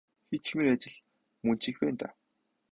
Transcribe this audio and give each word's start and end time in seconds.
Хийчихмээр 0.29 0.69
ажил 0.75 0.95
мөн 1.45 1.57
ч 1.61 1.63
их 1.71 1.77
байна 1.81 1.97
даа. 1.99 2.11